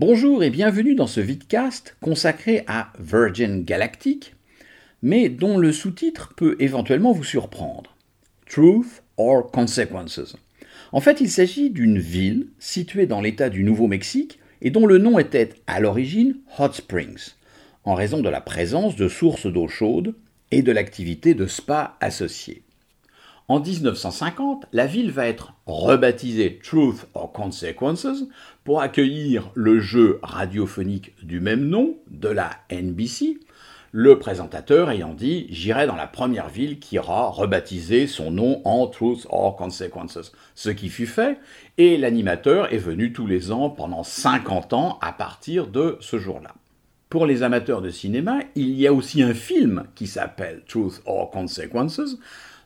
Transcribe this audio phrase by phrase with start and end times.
[0.00, 4.36] Bonjour et bienvenue dans ce vidcast consacré à Virgin Galactic,
[5.02, 7.96] mais dont le sous-titre peut éventuellement vous surprendre.
[8.48, 10.36] Truth or Consequences.
[10.92, 15.18] En fait, il s'agit d'une ville située dans l'État du Nouveau-Mexique et dont le nom
[15.18, 17.32] était à l'origine Hot Springs,
[17.82, 20.14] en raison de la présence de sources d'eau chaude
[20.52, 22.62] et de l'activité de spa associée.
[23.50, 28.24] En 1950, la ville va être rebaptisée Truth or Consequences
[28.62, 33.38] pour accueillir le jeu radiophonique du même nom de la NBC,
[33.90, 38.86] le présentateur ayant dit J'irai dans la première ville qui aura rebaptisé son nom en
[38.86, 40.30] Truth or Consequences.
[40.54, 41.38] Ce qui fut fait,
[41.78, 46.54] et l'animateur est venu tous les ans pendant 50 ans à partir de ce jour-là.
[47.08, 51.30] Pour les amateurs de cinéma, il y a aussi un film qui s'appelle Truth or
[51.30, 52.18] Consequences,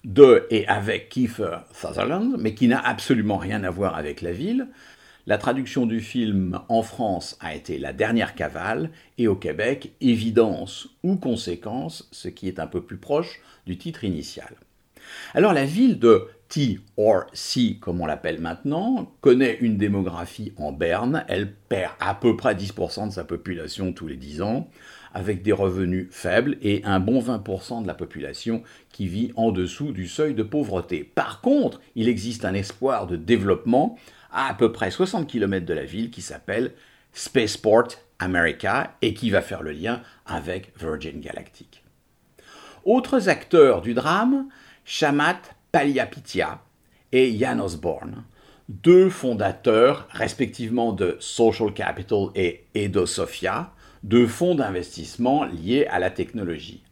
[0.05, 4.69] de et avec Kiefer Sutherland, mais qui n'a absolument rien à voir avec la ville.
[5.27, 10.89] La traduction du film en France a été La dernière cavale et au Québec Évidence
[11.05, 14.57] ou conséquence, ce qui est un peu plus proche du titre initial.
[15.35, 20.73] Alors la ville de T or C, comme on l'appelle maintenant, connaît une démographie en
[20.73, 21.25] berne.
[21.29, 24.69] Elle perd à peu près 10% de sa population tous les 10 ans
[25.13, 29.93] avec des revenus faibles et un bon 20% de la population qui vit en dessous
[29.93, 31.05] du seuil de pauvreté.
[31.05, 33.99] Par contre, il existe un espoir de développement
[34.33, 36.73] à à peu près 60 km de la ville qui s'appelle
[37.13, 37.89] Spaceport
[38.19, 41.83] America et qui va faire le lien avec Virgin Galactic.
[42.85, 44.49] Autres acteurs du drame,
[44.85, 46.63] Shamat Palihapitiya
[47.13, 48.25] et Jan Osborne,
[48.69, 53.73] deux fondateurs respectivement de Social Capital et EdoSophia,
[54.03, 56.83] de fonds d'investissement liés à la technologie.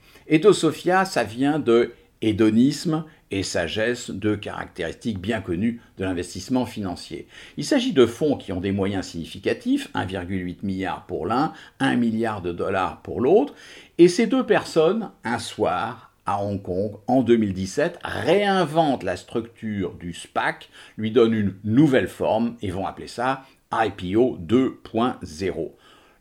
[0.52, 7.26] Sophia, ça vient de hédonisme et sagesse, deux caractéristiques bien connues de l'investissement financier.
[7.56, 12.42] Il s'agit de fonds qui ont des moyens significatifs, 1,8 milliard pour l'un, 1 milliard
[12.42, 13.54] de dollars pour l'autre,
[13.98, 20.12] et ces deux personnes, un soir, à Hong Kong, en 2017, réinventent la structure du
[20.12, 25.70] SPAC, lui donnent une nouvelle forme et vont appeler ça IPO 2.0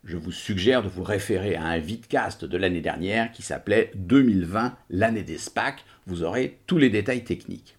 [0.10, 4.76] je vous suggère de vous référer à un vidcast de l'année dernière qui s'appelait 2020,
[4.90, 5.86] l'année des SPAC.
[6.08, 7.78] Vous aurez tous les détails techniques.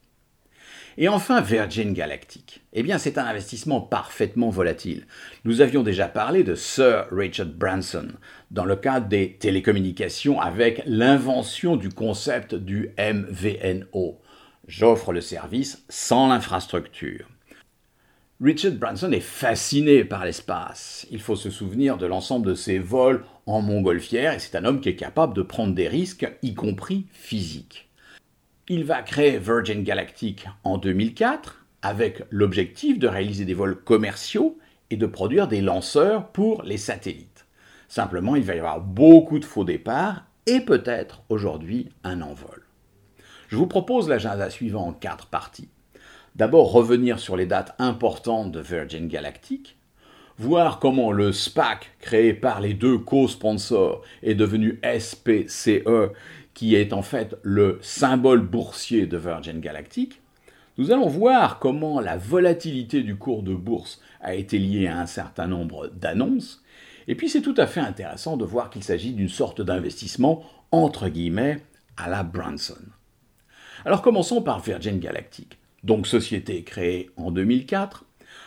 [0.96, 2.60] Et enfin, Virgin Galactic.
[2.72, 5.06] Eh bien, c'est un investissement parfaitement volatile.
[5.44, 8.06] Nous avions déjà parlé de Sir Richard Branson
[8.52, 14.20] dans le cadre des télécommunications avec l'invention du concept du MVNO.
[14.68, 17.26] J'offre le service sans l'infrastructure.
[18.42, 21.06] Richard Branson est fasciné par l'espace.
[21.10, 24.80] Il faut se souvenir de l'ensemble de ses vols en montgolfière et c'est un homme
[24.80, 27.90] qui est capable de prendre des risques, y compris physiques.
[28.66, 34.58] Il va créer Virgin Galactic en 2004 avec l'objectif de réaliser des vols commerciaux
[34.88, 37.46] et de produire des lanceurs pour les satellites.
[37.88, 42.62] Simplement, il va y avoir beaucoup de faux départs et peut-être aujourd'hui un envol.
[43.48, 45.68] Je vous propose l'agenda suivant en quatre parties.
[46.36, 49.76] D'abord revenir sur les dates importantes de Virgin Galactic,
[50.38, 56.12] voir comment le SPAC créé par les deux co-sponsors est devenu SPCE,
[56.54, 60.20] qui est en fait le symbole boursier de Virgin Galactic.
[60.78, 65.06] Nous allons voir comment la volatilité du cours de bourse a été liée à un
[65.06, 66.62] certain nombre d'annonces.
[67.06, 71.08] Et puis c'est tout à fait intéressant de voir qu'il s'agit d'une sorte d'investissement entre
[71.08, 71.60] guillemets
[71.96, 72.78] à la Branson.
[73.84, 78.04] Alors commençons par Virgin Galactic donc société créée en 2004,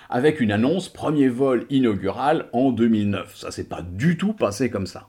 [0.09, 3.35] avec une annonce premier vol inaugural en 2009.
[3.35, 5.07] Ça s'est pas du tout passé comme ça.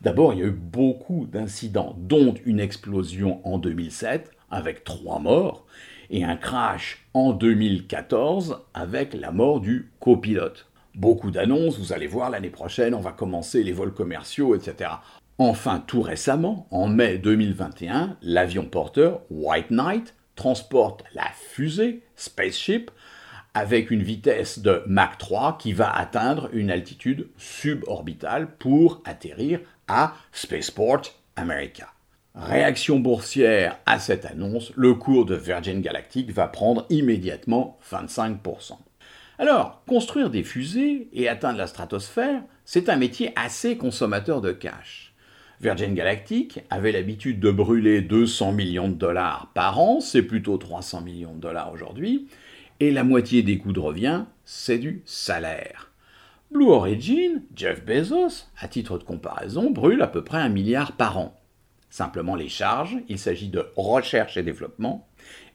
[0.00, 5.64] D'abord, il y a eu beaucoup d'incidents, dont une explosion en 2007 avec trois morts
[6.10, 10.66] et un crash en 2014 avec la mort du copilote.
[10.94, 14.90] Beaucoup d'annonces, vous allez voir l'année prochaine, on va commencer les vols commerciaux, etc.
[15.38, 22.90] Enfin, tout récemment, en mai 2021, l'avion porteur White Knight transporte la fusée Spaceship
[23.54, 30.14] avec une vitesse de Mach 3 qui va atteindre une altitude suborbitale pour atterrir à
[30.32, 31.02] Spaceport
[31.36, 31.88] America.
[32.34, 38.72] Réaction boursière à cette annonce, le cours de Virgin Galactic va prendre immédiatement 25%.
[39.38, 45.03] Alors, construire des fusées et atteindre la stratosphère, c'est un métier assez consommateur de cash.
[45.64, 51.00] Virgin Galactic avait l'habitude de brûler 200 millions de dollars par an, c'est plutôt 300
[51.00, 52.28] millions de dollars aujourd'hui,
[52.80, 55.90] et la moitié des coûts de revient, c'est du salaire.
[56.52, 61.16] Blue Origin, Jeff Bezos, à titre de comparaison, brûle à peu près un milliard par
[61.16, 61.34] an.
[61.88, 65.08] Simplement les charges, il s'agit de recherche et développement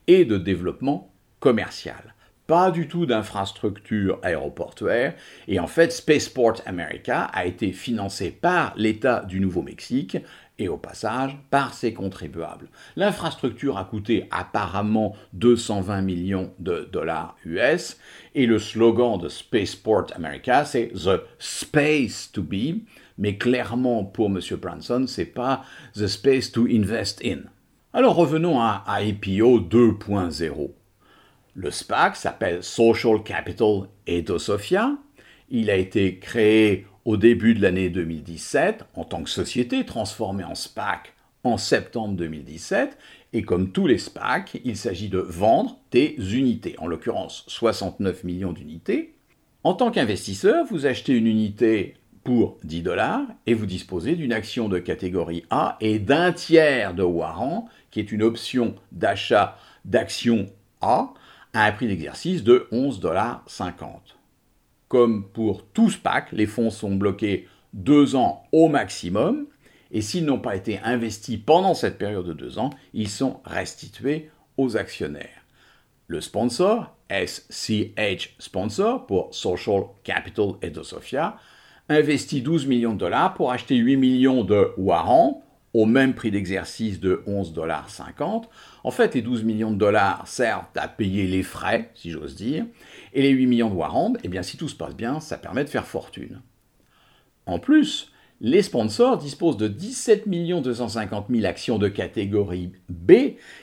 [0.08, 2.16] et de développement commercial.
[2.50, 5.14] Pas du tout d'infrastructure aéroportuaire,
[5.48, 10.18] et en fait Spaceport America a été financé par l'État du Nouveau-Mexique
[10.58, 12.70] et au passage par ses contribuables.
[12.96, 18.00] L'infrastructure a coûté apparemment 220 millions de dollars US
[18.34, 22.80] et le slogan de Spaceport America c'est The Space to Be,
[23.20, 24.40] mais clairement pour M.
[24.60, 25.64] Branson c'est pas
[25.94, 27.42] The Space to Invest in.
[27.94, 30.72] Alors revenons à IPO 2.0.
[31.56, 34.98] Le SPAC s'appelle Social Capital Edosofia.
[35.50, 40.56] Il a été créé au début de l'année 2017 en tant que société transformée en
[40.56, 41.14] SPAC
[41.44, 42.98] en septembre 2017.
[43.34, 48.54] Et comme tous les SPAC, il s'agit de vendre des unités, en l'occurrence 69 millions
[48.54, 49.16] d'unités.
[49.64, 54.70] En tant qu'investisseur, vous achetez une unité pour 10 dollars et vous disposez d'une action
[54.70, 60.48] de catégorie A et d'un tiers de warrant, qui est une option d'achat d'actions
[60.82, 61.14] A
[61.54, 63.46] à un prix d'exercice de 11,50 dollars.
[64.88, 69.46] Comme pour tout SPAC, les fonds sont bloqués deux ans au maximum,
[69.92, 74.30] et s'ils n'ont pas été investis pendant cette période de deux ans, ils sont restitués
[74.58, 75.46] aux actionnaires.
[76.08, 81.38] Le sponsor, SCH Sponsor pour Social Capital Edosofia,
[81.88, 85.44] investit 12 millions de dollars pour acheter 8 millions de warrants
[85.74, 87.90] au même prix d'exercice de 11,50 dollars.
[88.84, 92.66] En fait, les 12 millions de dollars servent à payer les frais, si j'ose dire,
[93.14, 95.64] et les 8 millions de warrants, eh bien, si tout se passe bien, ça permet
[95.64, 96.42] de faire fortune.
[97.46, 98.12] En plus,
[98.42, 103.12] les sponsors disposent de 17 250 000 actions de catégorie B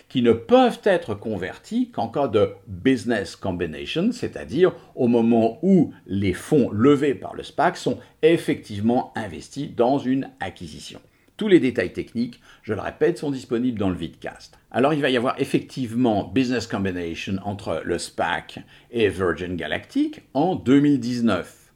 [0.08, 6.34] qui ne peuvent être converties qu'en cas de business combination, c'est-à-dire au moment où les
[6.34, 11.00] fonds levés par le SPAC sont effectivement investis dans une acquisition.
[11.36, 14.58] Tous les détails techniques, je le répète, sont disponibles dans le vidcast.
[14.70, 18.60] Alors il va y avoir effectivement business combination entre le SPAC
[18.90, 21.72] et Virgin Galactic en 2019.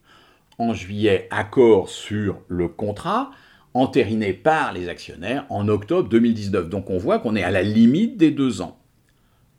[0.57, 3.33] En juillet, accord sur le contrat
[3.75, 6.71] entériné par les actionnaires en octobre 2019.
[6.71, 8.79] Donc on voit qu'on est à la limite des deux ans.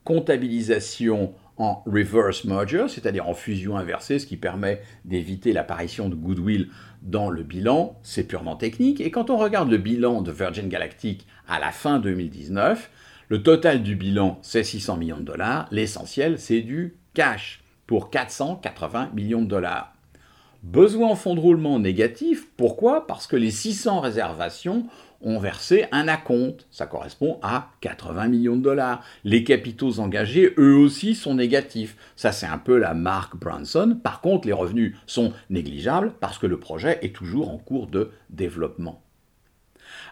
[0.04, 6.70] Comptabilisation en reverse merger, c'est-à-dire en fusion inversée, ce qui permet d'éviter l'apparition de goodwill
[7.02, 9.02] dans le bilan, c'est purement technique.
[9.02, 12.90] Et quand on regarde le bilan de Virgin Galactic à la fin 2019,
[13.30, 15.68] le total du bilan, c'est 600 millions de dollars.
[15.72, 19.94] L'essentiel, c'est du cash pour 480 millions de dollars.
[20.64, 23.08] Besoin en fonds de roulement négatif, pourquoi?
[23.08, 24.86] Parce que les 600 réservations
[25.24, 26.68] ont versé un acompte.
[26.72, 29.04] Ça correspond à 80 millions de dollars.
[29.24, 31.96] Les capitaux engagés, eux aussi, sont négatifs.
[32.16, 33.98] Ça, c'est un peu la marque Branson.
[34.02, 38.12] Par contre, les revenus sont négligeables parce que le projet est toujours en cours de
[38.30, 39.02] développement.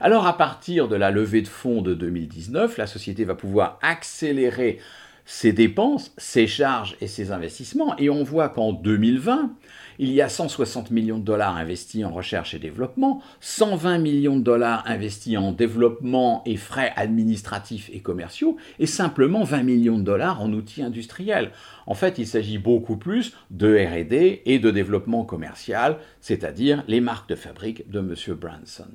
[0.01, 4.79] Alors, à partir de la levée de fonds de 2019, la société va pouvoir accélérer
[5.25, 7.95] ses dépenses, ses charges et ses investissements.
[7.97, 9.51] Et on voit qu'en 2020,
[9.99, 14.43] il y a 160 millions de dollars investis en recherche et développement, 120 millions de
[14.43, 20.41] dollars investis en développement et frais administratifs et commerciaux, et simplement 20 millions de dollars
[20.41, 21.51] en outils industriels.
[21.85, 27.29] En fait, il s'agit beaucoup plus de RD et de développement commercial, c'est-à-dire les marques
[27.29, 28.15] de fabrique de M.
[28.35, 28.87] Branson.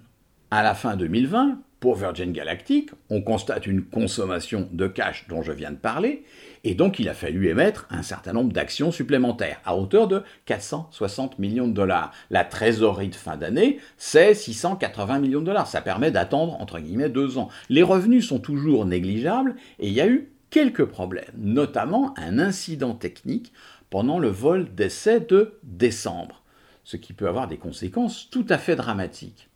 [0.51, 5.53] À la fin 2020, pour Virgin Galactic, on constate une consommation de cash dont je
[5.53, 6.25] viens de parler,
[6.65, 11.39] et donc il a fallu émettre un certain nombre d'actions supplémentaires à hauteur de 460
[11.39, 12.11] millions de dollars.
[12.31, 15.67] La trésorerie de fin d'année, c'est 680 millions de dollars.
[15.67, 17.51] Ça permet d'attendre entre guillemets deux ans.
[17.69, 22.95] Les revenus sont toujours négligeables et il y a eu quelques problèmes, notamment un incident
[22.95, 23.53] technique
[23.91, 26.45] pendant le vol d'essai de décembre,
[26.83, 29.51] ce qui peut avoir des conséquences tout à fait dramatiques.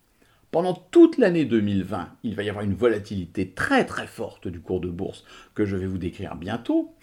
[0.50, 4.81] Pendant toute l'année 2020, il va y avoir une volatilité très très forte du cours
[4.81, 5.25] de bourse
[5.55, 6.95] que je vais vous décrire bientôt.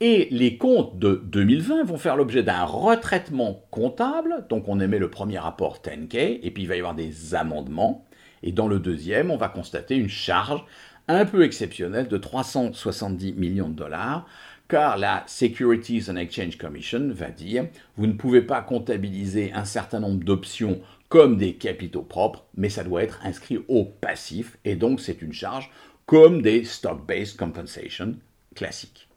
[0.00, 4.46] Et les comptes de 2020 vont faire l'objet d'un retraitement comptable.
[4.48, 8.04] Donc on émet le premier rapport 10K et puis il va y avoir des amendements.
[8.44, 10.64] Et dans le deuxième, on va constater une charge
[11.08, 14.24] un peu exceptionnelle de 370 millions de dollars
[14.68, 20.00] car la Securities and Exchange Commission va dire vous ne pouvez pas comptabiliser un certain
[20.00, 20.80] nombre d'options
[21.14, 25.32] comme des capitaux propres, mais ça doit être inscrit au passif, et donc c'est une
[25.32, 25.70] charge
[26.06, 28.16] comme des stock-based compensation
[28.56, 29.08] classiques.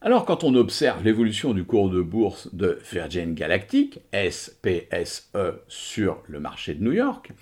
[0.00, 5.28] Alors quand on observe l'évolution du cours de bourse de Virgin Galactic, SPSE,
[5.68, 7.32] sur le marché de New York,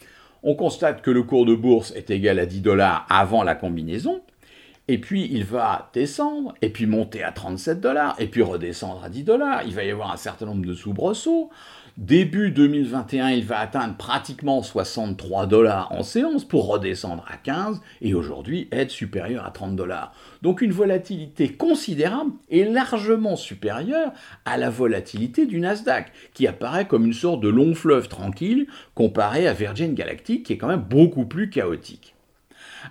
[0.43, 4.23] on constate que le cours de bourse est égal à 10 dollars avant la combinaison,
[4.89, 9.09] et puis il va descendre, et puis monter à 37 dollars, et puis redescendre à
[9.09, 9.63] 10 dollars.
[9.65, 11.51] Il va y avoir un certain nombre de soubresauts.
[11.97, 18.13] Début 2021, il va atteindre pratiquement 63 dollars en séance pour redescendre à 15 et
[18.13, 20.15] aujourd'hui être supérieur à 30 dollars.
[20.43, 24.13] Donc une volatilité considérable et largement supérieure
[24.45, 29.49] à la volatilité du Nasdaq, qui apparaît comme une sorte de long fleuve tranquille comparé
[29.49, 32.15] à Virgin Galactic qui est quand même beaucoup plus chaotique.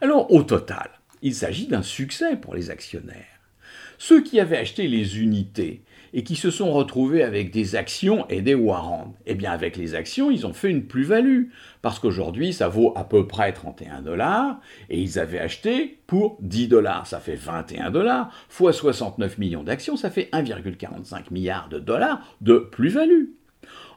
[0.01, 0.89] Alors au total,
[1.21, 3.39] il s'agit d'un succès pour les actionnaires.
[3.99, 5.83] Ceux qui avaient acheté les unités
[6.15, 9.13] et qui se sont retrouvés avec des actions et des warrants.
[9.25, 11.47] Eh bien, avec les actions, ils ont fait une plus-value,
[11.81, 16.69] parce qu'aujourd'hui, ça vaut à peu près 31 dollars, et ils avaient acheté pour 10
[16.69, 17.05] dollars.
[17.05, 22.59] Ça fait 21 dollars, fois 69 millions d'actions, ça fait 1,45 milliard de dollars de
[22.59, 23.25] plus-value.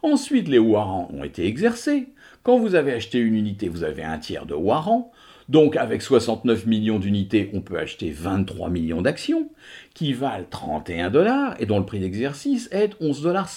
[0.02, 2.08] Ensuite, les warrants ont été exercés.
[2.42, 5.12] Quand vous avez acheté une unité, vous avez un tiers de warrants.
[5.48, 9.48] Donc avec 69 millions d'unités, on peut acheter 23 millions d'actions
[9.94, 13.48] qui valent 31 dollars et dont le prix d'exercice est 11,50 dollars.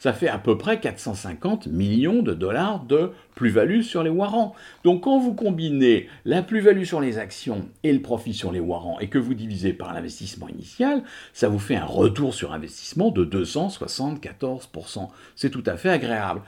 [0.00, 4.54] Ça fait à peu près 450 millions de dollars de plus-value sur les warrants.
[4.82, 8.98] Donc quand vous combinez la plus-value sur les actions et le profit sur les warrants
[8.98, 13.24] et que vous divisez par l'investissement initial, ça vous fait un retour sur investissement de
[13.24, 15.08] 274%.
[15.36, 16.42] C'est tout à fait agréable.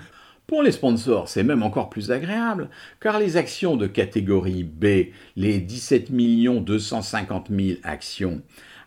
[0.47, 5.59] Pour les sponsors, c'est même encore plus agréable, car les actions de catégorie B, les
[5.59, 8.43] 17 250 000 actions,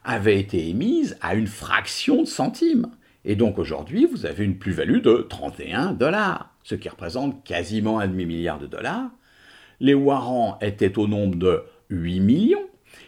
[0.05, 2.87] avaient été émises à une fraction de centime.
[3.25, 8.07] Et donc aujourd'hui, vous avez une plus-value de 31 dollars, ce qui représente quasiment un
[8.07, 9.11] demi-milliard de dollars.
[9.81, 12.67] Les warrants étaient au nombre de 8 millions,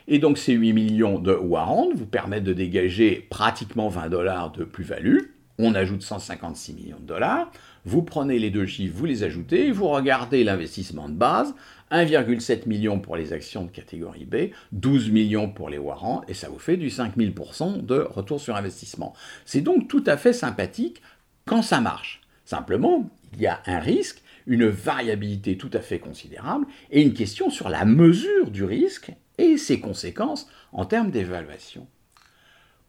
[0.10, 4.66] et donc ces 8 millions de warrants vous permettent de dégager pratiquement 20 dollars de
[4.66, 5.20] plus-value.
[5.58, 7.52] On ajoute 156 millions de dollars.
[7.86, 11.56] Vous prenez les deux chiffres, vous les ajoutez, vous regardez l'investissement de base,
[11.92, 16.50] 1,7 million pour les actions de catégorie B, 12 millions pour les warrants, et ça
[16.50, 19.14] vous fait du 5000% de retour sur investissement.
[19.46, 21.02] C'est donc tout à fait sympathique
[21.46, 22.22] quand ça marche.
[22.46, 27.50] Simplement, il y a un risque, une variabilité tout à fait considérable, et une question
[27.50, 31.88] sur la mesure du risque et ses conséquences en termes d'évaluation.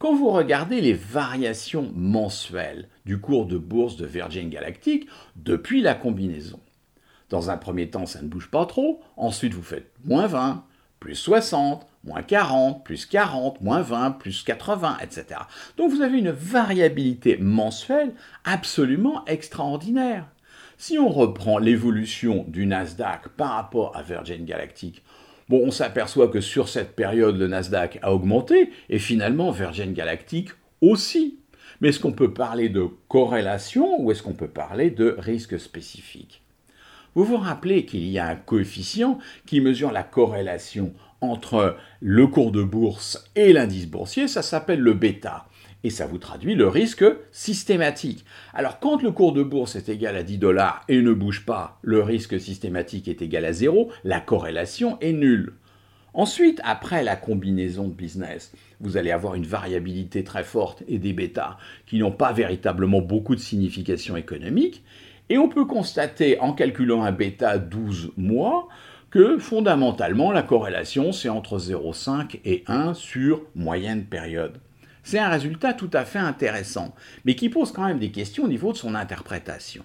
[0.03, 5.07] Quand vous regardez les variations mensuelles du cours de bourse de Virgin Galactic
[5.37, 6.59] depuis la combinaison,
[7.29, 10.65] dans un premier temps, ça ne bouge pas trop, ensuite vous faites moins 20,
[10.99, 15.39] plus 60, moins 40, plus 40, moins 20, plus 80, etc.
[15.77, 20.25] Donc vous avez une variabilité mensuelle absolument extraordinaire.
[20.77, 25.01] Si on reprend l'évolution du Nasdaq par rapport à Virgin Galactic,
[25.49, 30.49] Bon, on s'aperçoit que sur cette période, le Nasdaq a augmenté, et finalement Virgin Galactic
[30.81, 31.39] aussi.
[31.81, 36.41] Mais est-ce qu'on peut parler de corrélation ou est-ce qu'on peut parler de risque spécifique?
[37.15, 42.51] Vous vous rappelez qu'il y a un coefficient qui mesure la corrélation entre le cours
[42.51, 45.45] de bourse et l'indice boursier, ça s'appelle le bêta
[45.83, 48.25] et ça vous traduit le risque systématique.
[48.53, 51.79] Alors quand le cours de bourse est égal à 10 dollars et ne bouge pas,
[51.81, 55.53] le risque systématique est égal à 0, la corrélation est nulle.
[56.15, 61.11] Ensuite, après la combinaison de business, vous allez avoir une variabilité très forte et des
[61.11, 64.83] bêtas qui n'ont pas véritablement beaucoup de signification économique.
[65.29, 68.67] Et on peut constater en calculant un bêta 12 mois
[69.09, 74.59] que fondamentalement la corrélation c'est entre 0,5 et 1 sur moyenne période.
[75.03, 76.95] C'est un résultat tout à fait intéressant,
[77.25, 79.83] mais qui pose quand même des questions au niveau de son interprétation.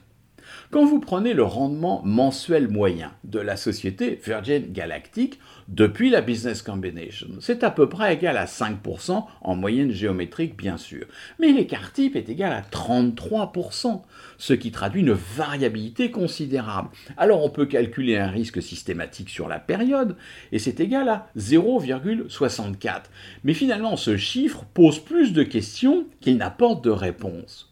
[0.71, 5.38] Quand vous prenez le rendement mensuel moyen de la société Virgin Galactic
[5.69, 10.76] depuis la business combination, c'est à peu près égal à 5% en moyenne géométrique bien
[10.76, 11.07] sûr,
[11.38, 14.02] mais l'écart type est égal à 33%,
[14.37, 16.88] ce qui traduit une variabilité considérable.
[17.17, 20.17] Alors on peut calculer un risque systématique sur la période,
[20.52, 23.05] et c'est égal à 0,64.
[23.45, 27.67] Mais finalement ce chiffre pose plus de questions qu'il n'apporte de réponses.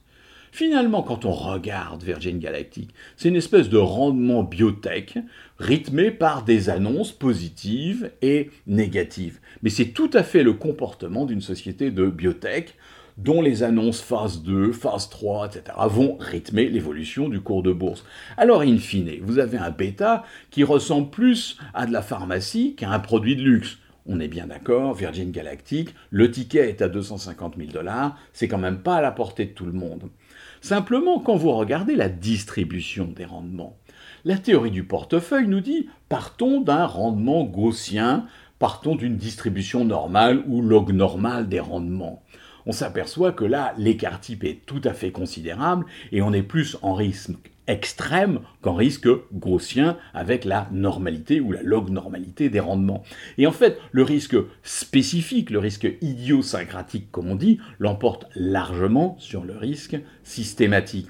[0.57, 5.19] Finalement, quand on regarde Virgin Galactic, c'est une espèce de rendement biotech
[5.59, 9.39] rythmé par des annonces positives et négatives.
[9.63, 12.75] Mais c'est tout à fait le comportement d'une société de biotech
[13.19, 15.77] dont les annonces phase 2, phase 3, etc.
[15.91, 18.07] vont rythmer l'évolution du cours de bourse.
[18.39, 22.91] Alors, in fine, vous avez un bêta qui ressemble plus à de la pharmacie qu'à
[22.91, 23.77] un produit de luxe.
[24.07, 28.57] On est bien d'accord, Virgin Galactic, le ticket est à 250 000 dollars, c'est quand
[28.57, 30.09] même pas à la portée de tout le monde.
[30.61, 33.77] Simplement, quand vous regardez la distribution des rendements,
[34.25, 38.27] la théorie du portefeuille nous dit partons d'un rendement gaussien,
[38.59, 42.23] partons d'une distribution normale ou log normal des rendements.
[42.67, 46.77] On s'aperçoit que là, l'écart type est tout à fait considérable et on est plus
[46.83, 47.31] en risque
[47.69, 53.03] extrême qu'en risque gaussien avec la normalité ou la log-normalité des rendements.
[53.39, 59.45] Et en fait, le risque spécifique, le risque idiosyncratique comme on dit, l'emporte largement sur
[59.45, 61.09] le risque systématique.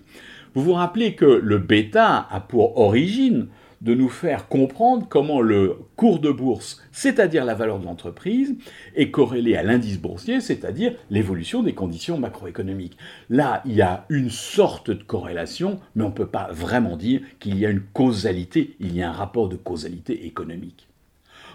[0.54, 3.48] Vous vous rappelez que le bêta a pour origine
[3.80, 8.56] de nous faire comprendre comment le cours de bourse, c'est-à-dire la valeur de l'entreprise,
[8.94, 12.96] est corrélé à l'indice boursier, c'est-à-dire l'évolution des conditions macroéconomiques.
[13.30, 17.20] Là, il y a une sorte de corrélation, mais on ne peut pas vraiment dire
[17.38, 20.88] qu'il y a une causalité, il y a un rapport de causalité économique.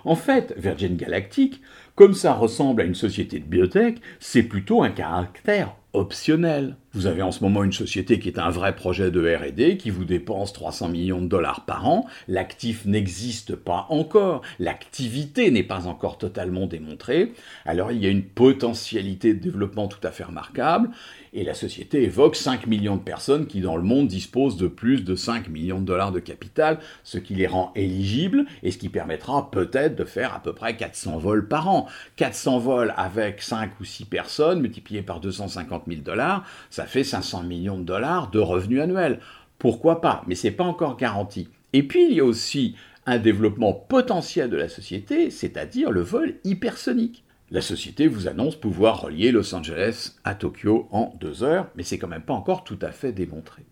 [0.03, 1.61] En fait, Virgin Galactic,
[1.95, 6.75] comme ça ressemble à une société de biotech, c'est plutôt un caractère optionnel.
[6.93, 9.89] Vous avez en ce moment une société qui est un vrai projet de RD, qui
[9.89, 12.05] vous dépense 300 millions de dollars par an.
[12.27, 17.31] L'actif n'existe pas encore, l'activité n'est pas encore totalement démontrée.
[17.65, 20.89] Alors il y a une potentialité de développement tout à fait remarquable,
[21.33, 25.05] et la société évoque 5 millions de personnes qui dans le monde disposent de plus
[25.05, 28.89] de 5 millions de dollars de capital, ce qui les rend éligibles, et ce qui
[28.89, 31.87] permettra peut-être de faire à peu près 400 vols par an.
[32.17, 37.43] 400 vols avec 5 ou 6 personnes, multipliés par 250 000 dollars, ça fait 500
[37.43, 39.19] millions de dollars de revenus annuels.
[39.57, 40.23] Pourquoi pas?
[40.27, 41.47] Mais ce n'est pas encore garanti.
[41.73, 46.35] Et puis il y a aussi un développement potentiel de la société, c'est-à-dire le vol
[46.43, 47.23] hypersonique.
[47.49, 51.97] La société vous annonce pouvoir relier Los Angeles à Tokyo en deux heures, mais c'est
[51.97, 53.63] quand même pas encore tout à fait démontré.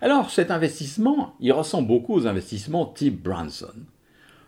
[0.00, 3.74] Alors cet investissement, il ressemble beaucoup aux investissements type Branson.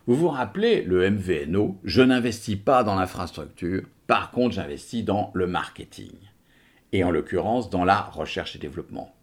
[0.05, 5.47] Vous vous rappelez le MVNO, je n'investis pas dans l'infrastructure, par contre j'investis dans le
[5.47, 6.13] marketing
[6.91, 9.13] et en l'occurrence dans la recherche et développement.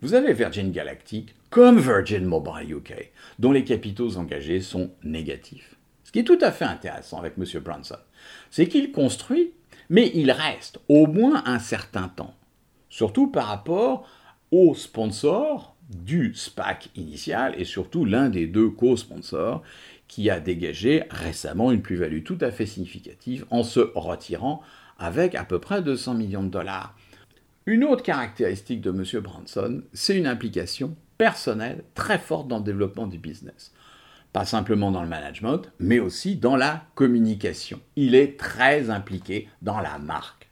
[0.00, 5.76] Vous avez Virgin Galactic comme Virgin Mobile UK, dont les capitaux engagés sont négatifs.
[6.04, 7.44] Ce qui est tout à fait intéressant avec M.
[7.60, 7.96] Branson,
[8.50, 9.52] c'est qu'il construit,
[9.88, 12.34] mais il reste au moins un certain temps,
[12.88, 14.08] surtout par rapport
[14.50, 19.62] aux sponsors du SPAC initial et surtout l'un des deux co-sponsors
[20.08, 24.62] qui a dégagé récemment une plus-value tout à fait significative en se retirant
[25.02, 26.96] avec à peu près 200 millions de dollars.
[27.66, 29.22] Une autre caractéristique de M.
[29.22, 33.72] Branson, c'est une implication personnelle très forte dans le développement du business.
[34.32, 37.80] Pas simplement dans le management, mais aussi dans la communication.
[37.96, 40.48] Il est très impliqué dans la marque.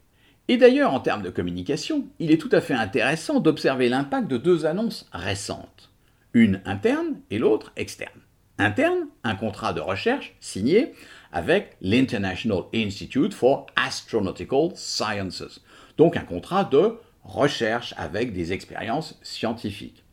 [0.49, 4.37] Et d'ailleurs, en termes de communication, il est tout à fait intéressant d'observer l'impact de
[4.37, 5.91] deux annonces récentes.
[6.35, 8.21] Une interne et l'autre externe.
[8.59, 10.93] Interne, un contrat de recherche signé
[11.33, 15.61] avec l'International Institute for Astronautical Sciences.
[15.97, 20.05] Donc un contrat de recherche avec des expériences scientifiques.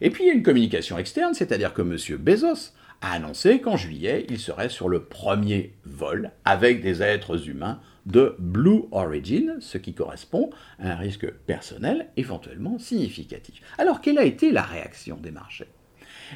[0.00, 1.96] Et puis il y a une communication externe, c'est-à-dire que M.
[2.18, 7.80] Bezos a annoncé qu'en juillet, il serait sur le premier vol avec des êtres humains
[8.06, 13.60] de Blue Origin, ce qui correspond à un risque personnel éventuellement significatif.
[13.76, 15.68] Alors quelle a été la réaction des marchés?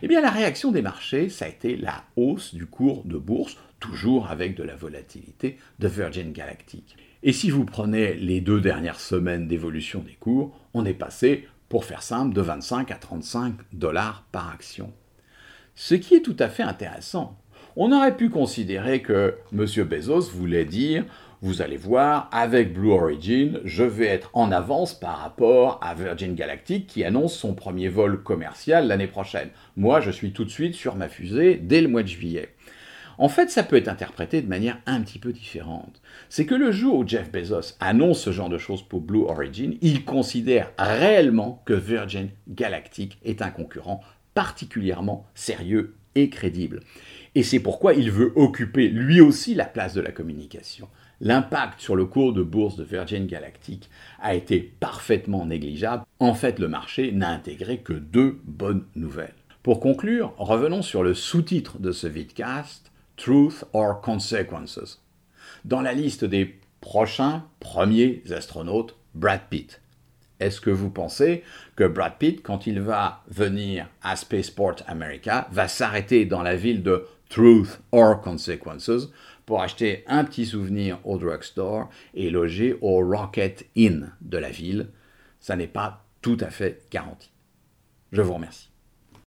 [0.02, 3.56] Eh bien la réaction des marchés, ça a été la hausse du cours de bourse
[3.82, 6.96] toujours avec de la volatilité de Virgin Galactic.
[7.22, 11.84] Et si vous prenez les deux dernières semaines d'évolution des cours, on est passé, pour
[11.84, 14.92] faire simple, de 25 à 35 dollars par action.
[15.74, 17.38] Ce qui est tout à fait intéressant.
[17.76, 19.66] On aurait pu considérer que M.
[19.84, 21.04] Bezos voulait dire
[21.44, 26.36] vous allez voir, avec Blue Origin, je vais être en avance par rapport à Virgin
[26.36, 29.48] Galactic qui annonce son premier vol commercial l'année prochaine.
[29.76, 32.50] Moi, je suis tout de suite sur ma fusée dès le mois de juillet.
[33.22, 36.02] En fait, ça peut être interprété de manière un petit peu différente.
[36.28, 39.76] C'est que le jour où Jeff Bezos annonce ce genre de choses pour Blue Origin,
[39.80, 44.00] il considère réellement que Virgin Galactic est un concurrent
[44.34, 46.80] particulièrement sérieux et crédible.
[47.36, 50.88] Et c'est pourquoi il veut occuper lui aussi la place de la communication.
[51.20, 53.88] L'impact sur le cours de bourse de Virgin Galactic
[54.20, 56.02] a été parfaitement négligeable.
[56.18, 59.36] En fait, le marché n'a intégré que deux bonnes nouvelles.
[59.62, 62.91] Pour conclure, revenons sur le sous-titre de ce vidcast,
[63.22, 65.00] Truth or Consequences.
[65.64, 69.80] Dans la liste des prochains premiers astronautes, Brad Pitt.
[70.40, 71.44] Est-ce que vous pensez
[71.76, 76.82] que Brad Pitt, quand il va venir à Spaceport America, va s'arrêter dans la ville
[76.82, 79.12] de Truth or Consequences
[79.46, 84.88] pour acheter un petit souvenir au drugstore et loger au Rocket Inn de la ville?
[85.38, 87.30] Ça n'est pas tout à fait garanti.
[88.10, 88.71] Je vous remercie.